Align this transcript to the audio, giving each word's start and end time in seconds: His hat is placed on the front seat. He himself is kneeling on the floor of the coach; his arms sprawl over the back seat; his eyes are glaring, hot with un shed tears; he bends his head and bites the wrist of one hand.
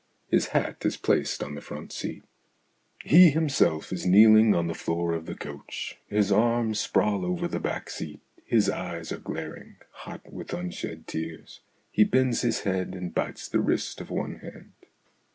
His 0.31 0.47
hat 0.47 0.83
is 0.83 0.97
placed 0.97 1.43
on 1.43 1.53
the 1.53 1.61
front 1.61 1.91
seat. 1.93 2.23
He 3.03 3.29
himself 3.29 3.93
is 3.93 4.03
kneeling 4.03 4.55
on 4.55 4.65
the 4.65 4.73
floor 4.73 5.13
of 5.13 5.27
the 5.27 5.35
coach; 5.35 5.99
his 6.07 6.31
arms 6.31 6.79
sprawl 6.79 7.23
over 7.23 7.47
the 7.47 7.59
back 7.59 7.87
seat; 7.87 8.19
his 8.43 8.67
eyes 8.67 9.11
are 9.11 9.19
glaring, 9.19 9.75
hot 9.91 10.33
with 10.33 10.55
un 10.55 10.71
shed 10.71 11.05
tears; 11.05 11.59
he 11.91 12.03
bends 12.03 12.41
his 12.41 12.61
head 12.61 12.95
and 12.95 13.13
bites 13.13 13.47
the 13.47 13.59
wrist 13.59 14.01
of 14.01 14.09
one 14.09 14.37
hand. 14.39 14.71